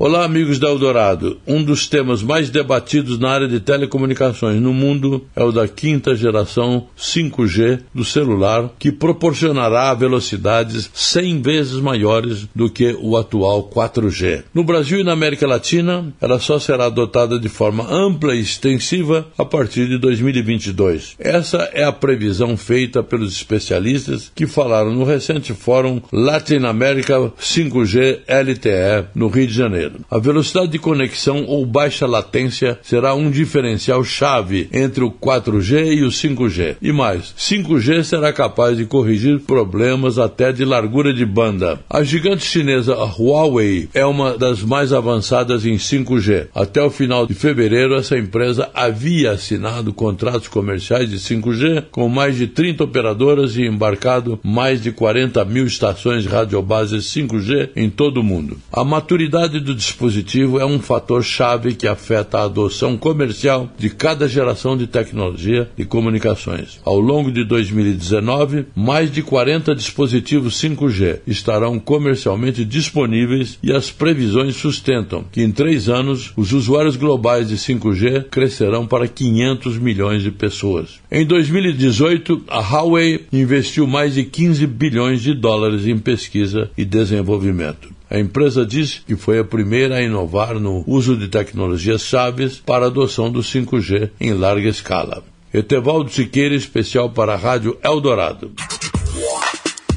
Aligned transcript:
Olá, 0.00 0.24
amigos 0.24 0.60
da 0.60 0.68
Eldorado. 0.68 1.40
Um 1.44 1.60
dos 1.60 1.88
temas 1.88 2.22
mais 2.22 2.50
debatidos 2.50 3.18
na 3.18 3.30
área 3.30 3.48
de 3.48 3.58
telecomunicações 3.58 4.62
no 4.62 4.72
mundo 4.72 5.26
é 5.34 5.42
o 5.42 5.50
da 5.50 5.66
quinta 5.66 6.14
geração 6.14 6.86
5G 6.96 7.80
do 7.92 8.04
celular, 8.04 8.70
que 8.78 8.92
proporcionará 8.92 9.92
velocidades 9.94 10.88
100 10.94 11.42
vezes 11.42 11.80
maiores 11.80 12.46
do 12.54 12.70
que 12.70 12.96
o 13.00 13.16
atual 13.16 13.68
4G. 13.68 14.44
No 14.54 14.62
Brasil 14.62 15.00
e 15.00 15.02
na 15.02 15.14
América 15.14 15.48
Latina, 15.48 16.14
ela 16.20 16.38
só 16.38 16.60
será 16.60 16.84
adotada 16.84 17.36
de 17.36 17.48
forma 17.48 17.84
ampla 17.92 18.36
e 18.36 18.40
extensiva 18.40 19.26
a 19.36 19.44
partir 19.44 19.88
de 19.88 19.98
2022. 19.98 21.16
Essa 21.18 21.70
é 21.72 21.82
a 21.82 21.90
previsão 21.90 22.56
feita 22.56 23.02
pelos 23.02 23.32
especialistas 23.32 24.30
que 24.32 24.46
falaram 24.46 24.94
no 24.94 25.02
recente 25.02 25.52
fórum 25.52 26.00
Latin 26.12 26.66
America 26.66 27.32
5G 27.40 28.20
LTE 28.28 29.08
no 29.12 29.26
Rio 29.26 29.48
de 29.48 29.54
Janeiro. 29.54 29.87
A 30.10 30.18
velocidade 30.18 30.72
de 30.72 30.78
conexão 30.78 31.44
ou 31.46 31.64
baixa 31.64 32.06
latência 32.06 32.78
será 32.82 33.14
um 33.14 33.30
diferencial 33.30 34.02
chave 34.04 34.68
entre 34.72 35.04
o 35.04 35.10
4G 35.10 35.92
e 35.98 36.02
o 36.02 36.08
5G. 36.08 36.76
E 36.80 36.92
mais, 36.92 37.34
5G 37.38 38.02
será 38.04 38.32
capaz 38.32 38.76
de 38.76 38.84
corrigir 38.84 39.40
problemas 39.40 40.18
até 40.18 40.52
de 40.52 40.64
largura 40.64 41.12
de 41.12 41.24
banda. 41.24 41.80
A 41.88 42.02
gigante 42.02 42.44
chinesa 42.44 42.94
Huawei 42.94 43.88
é 43.94 44.04
uma 44.04 44.36
das 44.36 44.62
mais 44.62 44.92
avançadas 44.92 45.64
em 45.64 45.76
5G. 45.76 46.48
Até 46.54 46.82
o 46.82 46.90
final 46.90 47.26
de 47.26 47.34
fevereiro, 47.34 47.94
essa 47.94 48.18
empresa 48.18 48.70
havia 48.74 49.32
assinado 49.32 49.92
contratos 49.92 50.48
comerciais 50.48 51.10
de 51.10 51.16
5G 51.16 51.84
com 51.90 52.08
mais 52.08 52.36
de 52.36 52.46
30 52.46 52.84
operadoras 52.84 53.56
e 53.56 53.62
embarcado 53.62 54.38
mais 54.42 54.82
de 54.82 54.92
40 54.92 55.44
mil 55.44 55.66
estações 55.66 56.26
radiobases 56.26 57.04
5G 57.06 57.70
em 57.76 57.88
todo 57.90 58.18
o 58.18 58.24
mundo. 58.24 58.58
A 58.72 58.84
maturidade 58.84 59.60
do 59.60 59.74
dispositivo 59.78 60.58
é 60.58 60.66
um 60.66 60.78
fator 60.78 61.22
chave 61.22 61.74
que 61.74 61.86
afeta 61.86 62.38
a 62.38 62.44
adoção 62.44 62.98
comercial 62.98 63.72
de 63.78 63.88
cada 63.88 64.28
geração 64.28 64.76
de 64.76 64.86
tecnologia 64.86 65.70
e 65.78 65.84
comunicações. 65.84 66.80
Ao 66.84 66.98
longo 66.98 67.32
de 67.32 67.44
2019, 67.44 68.66
mais 68.74 69.10
de 69.10 69.22
40 69.22 69.74
dispositivos 69.74 70.60
5G 70.60 71.20
estarão 71.26 71.78
comercialmente 71.78 72.64
disponíveis 72.64 73.58
e 73.62 73.72
as 73.72 73.90
previsões 73.90 74.56
sustentam 74.56 75.24
que 75.30 75.42
em 75.42 75.52
três 75.52 75.88
anos 75.88 76.32
os 76.36 76.52
usuários 76.52 76.96
globais 76.96 77.48
de 77.48 77.56
5G 77.56 78.24
crescerão 78.24 78.86
para 78.86 79.06
500 79.06 79.78
milhões 79.78 80.22
de 80.22 80.30
pessoas. 80.30 81.00
Em 81.10 81.24
2018, 81.24 82.42
a 82.48 82.60
Huawei 82.60 83.26
investiu 83.32 83.86
mais 83.86 84.14
de 84.14 84.24
15 84.24 84.66
bilhões 84.66 85.22
de 85.22 85.32
dólares 85.32 85.86
em 85.86 85.96
pesquisa 85.96 86.70
e 86.76 86.84
desenvolvimento. 86.84 87.97
A 88.10 88.18
empresa 88.18 88.64
diz 88.64 89.02
que 89.06 89.16
foi 89.16 89.38
a 89.38 89.44
primeira 89.44 89.96
a 89.96 90.02
inovar 90.02 90.54
no 90.54 90.82
uso 90.86 91.16
de 91.16 91.28
tecnologias 91.28 92.02
chaves 92.02 92.56
para 92.56 92.86
a 92.86 92.88
adoção 92.88 93.30
do 93.30 93.40
5G 93.40 94.10
em 94.18 94.32
larga 94.32 94.68
escala. 94.68 95.22
Etevaldo 95.52 96.10
Siqueira, 96.10 96.54
especial 96.54 97.10
para 97.10 97.34
a 97.34 97.36
Rádio 97.36 97.76
Eldorado. 97.82 98.52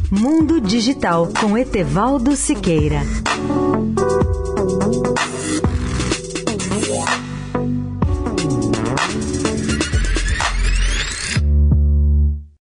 Mundo 0.10 0.60
Digital 0.60 1.30
com 1.40 1.58
Etevaldo 1.58 2.36
Siqueira. 2.36 3.02